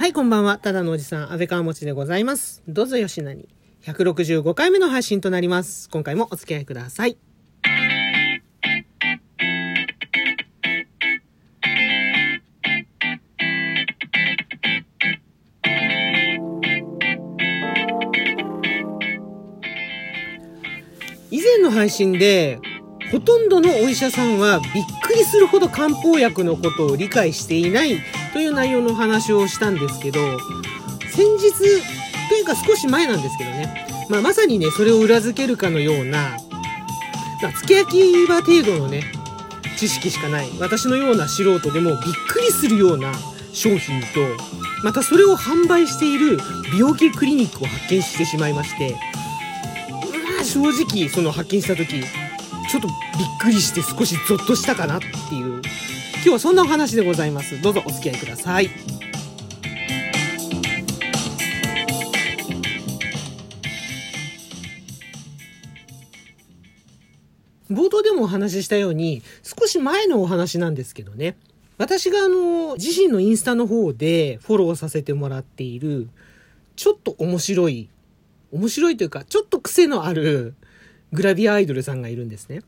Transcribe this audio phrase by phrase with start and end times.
[0.00, 0.56] はい、こんばんは。
[0.56, 2.62] ただのおじさん、安倍川持でございます。
[2.66, 3.50] どうぞよしなに。
[3.82, 5.90] 165回目の配信となります。
[5.90, 7.18] 今回もお付き合いください。
[21.30, 22.58] 以前の配信で、
[23.12, 27.98] ほとんどのお医者さんはびっくりするほど漢方薬のことを理解していない
[28.32, 30.20] という内容の話をしたんですけど、
[31.14, 31.52] 先日
[32.28, 36.36] というか少し前なんですけどね、まあ、まさにね、それを裏付けるかのような、
[37.42, 39.04] まあ、付け焼き場程度のね、
[39.76, 41.98] 知識しかない私のような素人でもびっ
[42.28, 43.12] くりするような
[43.52, 44.06] 商品と、
[44.84, 46.38] またそれを販売している
[46.72, 52.02] 美容系クリニックを発見してしまいまして、まあ正直その発見した時、
[52.68, 52.96] ちょっとびっ
[53.40, 55.60] くりして少しゾッとしたかなっていう、
[56.22, 57.62] 今日はそんなお話でございます。
[57.62, 58.68] どうぞお付き合いください。
[67.70, 71.38] 冒頭でもお話ししたように、少し前のお話なんですけどね。
[71.78, 76.10] 私があの、自身のインスタの方でフォローさせてもらっている、
[76.76, 77.88] ちょっと面白い、
[78.52, 80.52] 面白いというか、ちょっと癖のある
[81.14, 82.60] グラビアアイドルさんがいるんですね。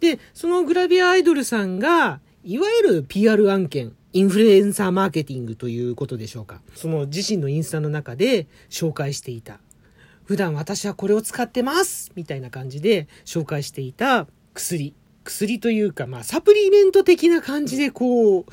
[0.00, 6.60] で、そのグラビアアイドルさんが、いわゆる PR 案件、インフルエンサーマーケティングということでしょうか。
[6.74, 9.58] その自身のインスタの中で紹介していた。
[10.24, 14.94] 普段私はこれを使ってますみたいな感じで紹介していた薬。
[15.24, 18.44] 薬というか、まあ、サプリメント的な感じでこう、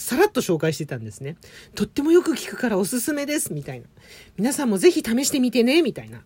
[0.00, 1.36] さらっと紹介してたんですね。
[1.74, 3.86] とってもよく効くからおすすめですみたいな。
[4.36, 6.22] 皆さんもぜひ試してみてねみたいな。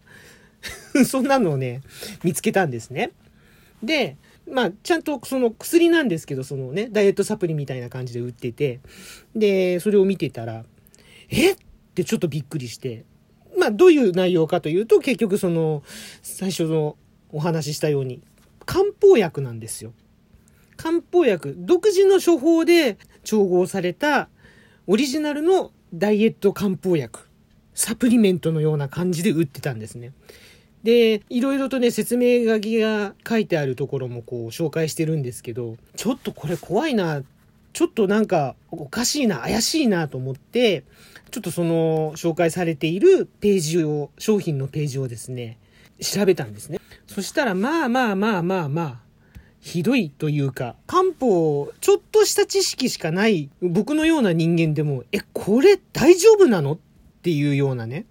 [1.05, 1.83] そんなのをね、
[2.23, 3.11] 見つけたんですね。
[3.83, 4.17] で、
[4.51, 8.81] まあ、ちゃんとその薬なんですけど、そのね、ダイエットサプリみたいな感じで売ってて、
[9.35, 10.65] で、それを見てたら、
[11.31, 11.53] え？
[11.53, 11.57] っ
[11.95, 13.05] てちょっとびっくりして、
[13.59, 15.83] まあ、どういう内容かというと、結局その、
[16.23, 16.97] 最初の
[17.31, 18.23] お話ししたように、
[18.67, 19.93] 漢方薬なんですよ。
[20.77, 24.29] 漢方薬、独自の処方で調合された
[24.87, 27.29] オリジナルのダイエット漢方薬、
[27.75, 30.13] サプリメントのような感じで売ってたんですね。
[30.83, 37.23] で、いろいろとね、説明書きが書いてあるところもこう紹介してるんですけど、ちょっとこれ怖いな、
[37.73, 40.83] ちょっとなんかおかしいな、怪しいなと思って、
[41.31, 45.57] ちょっとその紹介されているページを、商品のページをですね、
[46.01, 46.79] 調べたんですね。
[47.07, 49.01] そしたら、まあまあまあまあまあ、
[49.61, 56.73] ひどいというか、漢方、ちょっとした知識しかない僕のような人間でも、え、これ大丈夫なの？
[56.73, 56.79] っ
[57.23, 58.07] ていうようなね、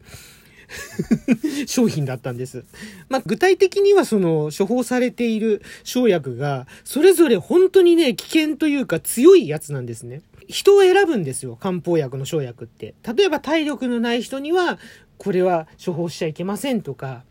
[1.67, 2.63] 商品だったんです。
[3.09, 10.21] まあ、具体的にはその処方されている生薬が、それぞれ本当にね、危険というか強いやつなんですね。
[10.47, 12.93] 人を選ぶんですよ、漢方薬の生薬って。
[13.15, 14.79] 例えば体力のない人には、
[15.17, 17.23] これは処方しちゃいけませんとか、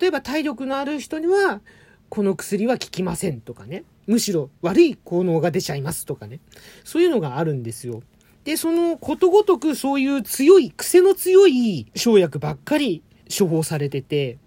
[0.00, 1.60] 例えば体力のある人には、
[2.08, 3.84] この薬は効きませんとかね。
[4.06, 6.40] むしろ悪い効能が出ちゃいますとかね。
[6.84, 8.02] そういうのがあるんですよ。
[8.46, 14.38] で、そのことごとくそういう強い、癖の強い生薬ばっかり処方されてて、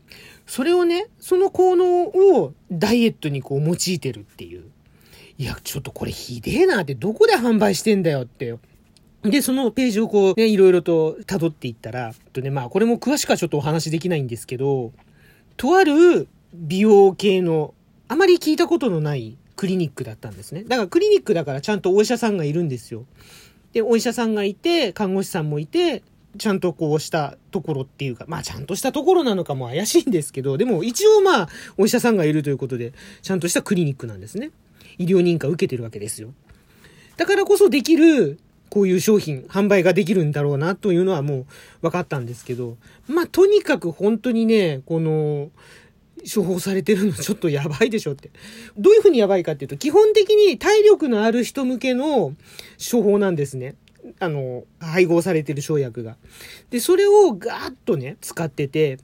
[0.47, 4.63] それをね、その効能をダイエットにこう用いてるっていう。
[5.37, 8.55] いや、ちょっとこれひでえなって、どこで販売してんだよって。
[9.23, 14.93] で、そのページをこうね、いろいろと辿っていったら、とね、まあこれも詳しくはちょっとお話できないんですけど、
[15.57, 17.73] とある美容系の、
[18.07, 20.63] あまり聞いたことのないクリニックだったんですね。
[20.63, 23.03] だからクリニックだからちゃんとお医者さんがいるんですよ。
[23.73, 26.03] で、お医者さんがいて、看護師さんもいて、
[26.37, 34.51] ちゃんとこうしたところっていうか、まあちゃんとしたところなのかも怪しいんですけど、でも一応まあお医者さんがいるということで、ちゃんとしたクリニックなんですね。
[34.97, 36.33] 医療認可を受けてるわけですよ。
[37.17, 41.45] だからこそできる、こういう商品、販売ができるんだろうなというのはもう
[41.81, 45.49] 分かったんですけど、まあとにかく本当にね、この、
[46.23, 48.31] 処方されてるのちょっとやばいでしょって。
[48.77, 52.35] どういうふうにやばいかっていうと、基本的に体力のある人向けの
[52.79, 53.75] 処方なんですね。
[54.19, 56.17] あの、配合されてる生薬が。
[56.69, 58.97] で、それをガーッとね、使ってて、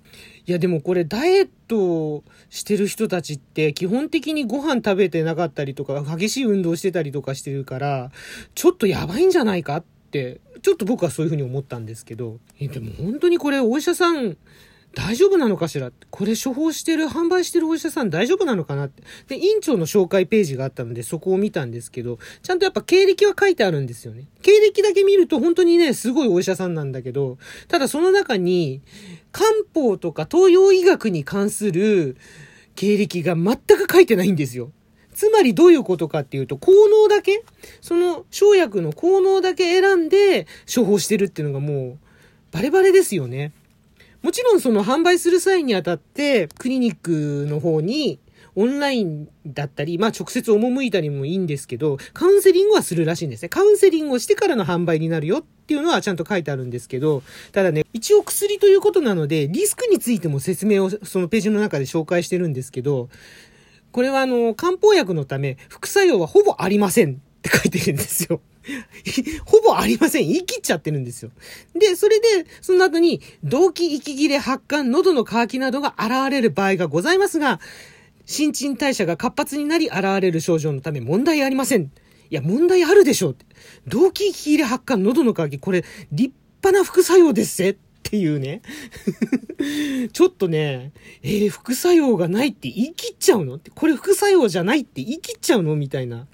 [0.48, 8.12] いやでもこれダイエットしてる人たちって基本的にご飯食べてなかったりとか、激しい運動してたりとかしてるから、
[8.54, 14.38] ちょっとやばいんじゃないかって、ちょっと僕はそういうふうに思ったんですけど、え、でも本当にこれお医者さん、
[14.96, 15.92] 大丈夫なのかしら？
[16.10, 19.04] これ処方してる、販売してるお医者さん大丈夫なのかなって。
[19.28, 24.26] で、院長の紹介ページがあったのでそこを見たんですけど、ちゃんとやっぱ経歴は書いてあるんですよね。
[24.42, 27.38] 経歴だけ見ると本当にね、すごいお医者さんなんだけど、
[27.68, 28.82] ただその中に、
[29.32, 32.16] 漢方とか東洋医学に関する
[32.76, 34.72] 経歴が全く書いてないんですよ。
[35.14, 37.44] つまりどういうことかっていうと、効能だけ、
[37.82, 41.98] その生薬の効能だけ選んで処方してるっていうのがもう、
[42.52, 43.52] バレバレですよね。
[44.26, 48.20] もちろんその販売する際にあたって、クリニックの方に
[48.56, 53.50] オンラインだったり、まあ直接赴いたりもいいんですけど、カウンセリングはするらしいんですね。
[53.50, 63.10] カウンセリングをしてからの販売になるよっていうのはちゃんと書いてあるんですけど、ただね、一応薬ということなので、リスクについても説明をそのページの中で紹介してるんですけど、
[63.92, 68.42] これはあの、漢方薬のため、副作用はほぼありませんって書いてるんですよ。
[69.46, 70.28] ほぼありません。
[70.28, 71.32] 言い切っちゃってるんですよ。
[71.76, 77.60] で、それで、その後に、動悸、息切れ、発汗、喉の渇きなどが現れる場合がございますが、
[78.26, 81.84] 新陳代謝が活発になり現れる症状のため問題ありません。
[81.84, 81.88] い
[82.32, 83.36] や、問題あるでしょう。
[83.88, 86.34] 動悸、息切れ、発汗、喉の渇き、これ、立
[86.64, 87.78] 派な副作用ですぜ。
[88.06, 88.62] っていうね。
[90.14, 90.92] ちょっとね、
[91.24, 93.56] えー、副作用がないって言い切っちゃうの？
[93.56, 95.76] って、これ副作用じゃないって言い切っちゃうの？
[95.76, 96.28] みたいな。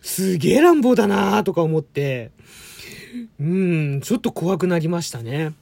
[0.00, 2.30] すげえ乱暴だなーとか思って、
[3.40, 5.52] うん、ちょっと怖くなりましたね。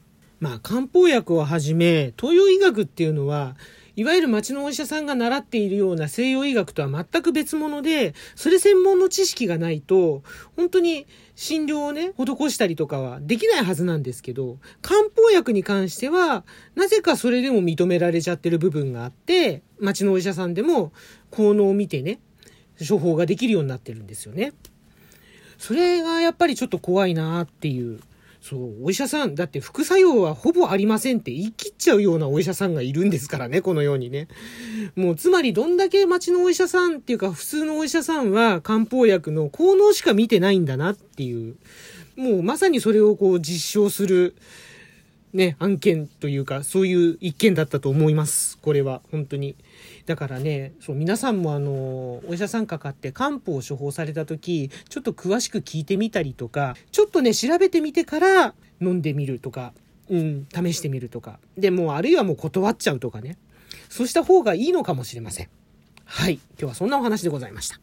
[0.40, 3.56] まあ、漢方薬をはじめ、東洋医学っていうのは、
[3.98, 10.22] いわゆる町のお医者さんが習っているような西洋医学とは全く別物で、それ専門の知識がないと、
[10.54, 16.44] 本当に診療をね、施したりとかはできないはずなんですけど、漢方薬に関しては、
[16.76, 20.92] なぜかそれでも認められちゃってる部分があって、町のお医者さんでも
[21.32, 22.20] 効能を見てね、
[22.78, 24.52] 処方ができるようになってるんですよね。
[25.58, 27.98] それがやっぱりちょっと怖いなっていう
[28.40, 34.28] そう、お医者さん、だって副作用はほぼありませんって言い切っちゃうようなお医者さんがいるんですからね、このようにね。
[34.94, 41.56] もう、つまりどんだけ町のお医者さんっていうか、普通のお医者さんは漢方薬の効能しか見てないんだなっていう、
[42.16, 44.36] もうまさにそれをこう実証する、
[45.32, 48.58] ね、案件というか、そういう一件だったと思います。
[48.58, 49.56] これは、本当に。
[50.06, 59.72] だからね、そう、皆さんもあの、お医者さんかかって漢方を処方された時、ちょっと詳しく聞いてみたりとか、ちょっとね、調べてみてから飲んでみるとか、
[60.08, 61.38] うん、試してみるとか。
[61.58, 63.36] で、もうあるいはもう断っちゃうとかね。
[63.90, 65.48] そうした方がいいのかもしれません。
[66.04, 66.34] はい。
[66.34, 67.80] 今日はそんなお話でございました。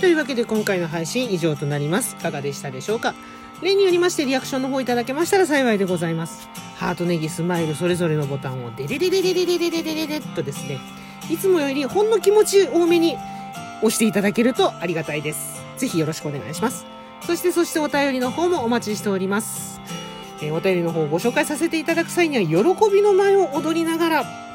[0.00, 2.16] というわけで今回の配信以上となります。
[2.18, 3.14] いかがでしたでしょうか？
[3.62, 6.48] 例によりましてリアクションの方いただけましたら幸いでございます。
[6.76, 10.78] ハート、ネギ、スマイル、それぞれのボタンをデレレレレレレレレレレレっとですね、
[11.30, 13.16] いつもよりほんの気持ち多めに
[13.78, 15.62] 押していただけるとありがたいです。
[15.78, 16.84] ぜひよろしくお願いします。
[17.26, 19.80] そして、そしてお便りの方もお待ちしております。
[20.42, 24.45] えー、お便りの方をご紹介させていただく際には、喜びの舞を踊りながら、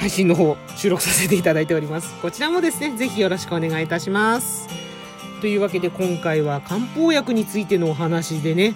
[0.00, 2.14] 配信の方収録させていただいております。
[2.22, 4.66] こちらもですね、ぜひよろしくお願いいたします。
[5.42, 8.74] というわけで今回は漢方薬についてのお話でね、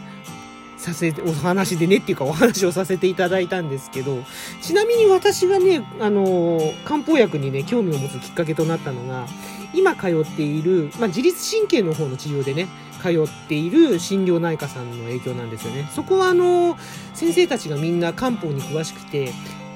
[0.77, 4.23] させてお話でねっていうかお話をさせていただいたんですけど、
[4.61, 9.27] ちなみに私がね、あの漢方薬にね、興味を持つきっかけとなったのが、
[9.73, 12.69] 今通っている、まあ、自律神経の方の治療でね、
[13.01, 13.15] 通っ
[13.49, 15.89] ている心療内科さんの影響なんですよね。
[15.95, 16.77] そこはあの、
[17.15, 19.33] 先生たちがみんな漢方に詳しくて、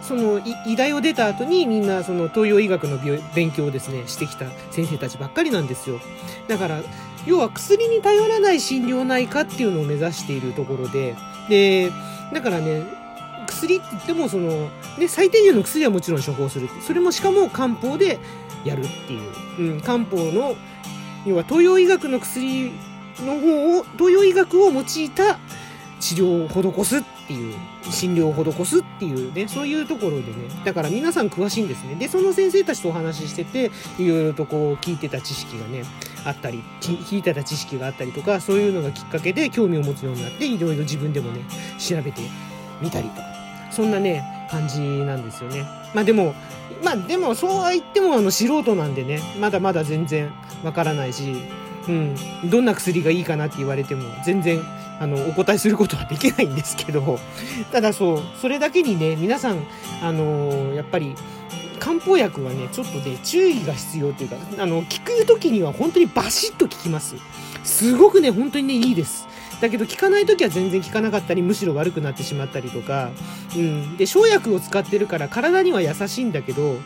[0.08, 2.98] その医大を出た後にみんなその東洋医学の
[3.34, 6.00] 勉強をですねしてきた先生たちばっかりなんですよ。
[6.48, 6.80] だから
[7.26, 11.14] 要は薬に頼らない心療内科っていうのを目指しているところで
[11.50, 11.90] で
[12.32, 12.84] だからね
[13.46, 18.18] 薬って言ってもその、ね、最低限の薬はもちろん処方するそれもしかも漢方で
[18.64, 20.56] やるっていう、うん、漢方の
[21.26, 22.72] 要は東洋医学の薬
[23.20, 25.38] の方を東洋医学を用いた
[26.00, 31.94] 治療を施すっていう、診療を施すっていうね、そういうところでね、だから皆さん詳しいんですね。
[31.94, 35.84] で、その先生たちとお話ししてて、いろいろとこう聞いてた知識がね、
[36.24, 41.42] あったり、聞いてた知識があったりとか、そういうのがきっかけで興味を持つようになって、いろいろ自分でもね、
[41.78, 42.22] 調べて
[42.80, 43.22] みたりとか、
[43.70, 45.66] そんなね、感じなんですよね。
[45.94, 46.34] まあでも、
[46.82, 50.32] まあでもそうは言ってもあの素人なんでね、まだまだ全然
[50.64, 51.34] わからないし、
[51.88, 52.16] うん、
[52.50, 54.60] どんな薬がいいかなって言われても全然
[55.00, 57.18] あのお答えすることはできないんですけど
[57.72, 59.58] ただそうそれだけにね皆さん
[60.02, 61.14] あのやっぱり
[61.78, 67.16] 漢方薬はねちょっとね注意が必要っていうかあの効く時には本当にバシッと効きます。
[67.64, 69.28] すごくね本当にねいいです。
[69.60, 73.10] だけど効かない時は全然効かなかったりむしろ悪くなってしまったりとか、
[73.56, 76.76] うん、で生薬を使ってるから体には優しいんだけど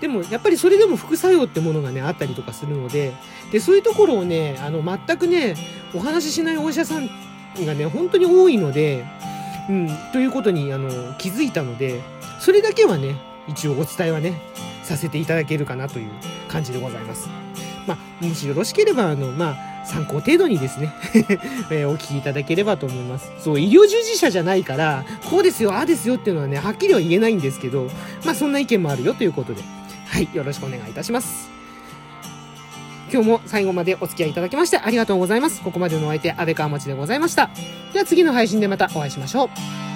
[0.00, 3.14] でもやっぱりそれでも副作用ってものがねあったりとかするので
[3.50, 5.56] でそういうところをねあの全くね
[5.94, 7.10] お話ししないお医者さん
[7.58, 9.04] がね本当に多いので、
[9.68, 12.00] うん、ということにあの気づいたので
[12.38, 13.16] それだけはね
[13.48, 14.40] 一応お伝えはね
[14.82, 16.10] させていただけるかなという
[16.48, 17.28] 感じでございます。
[17.86, 20.92] まあ、もしよろしければあの、まあ参考程度にですね
[21.72, 23.30] えお聞きいただければと思います。
[23.38, 27.88] そう、医療従事者じゃないから、こうですよ、ああですよっていうのはね、はっきりは言えないんですけど、
[28.24, 29.62] まあそんな意見もあるよということで、
[30.06, 31.59] はい、よろしくお願いいたします。
[33.12, 35.62] 今日も最後までお付き合いいただきましてありがとうございます。
[35.62, 37.50] ここまでのお相手、安倍川町でございました。
[37.92, 39.89] では次の配信でまたお会いしましょう。